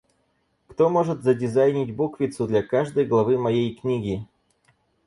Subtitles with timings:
[0.67, 4.25] Кто может задизайнить буквицу для каждой главы моей книги?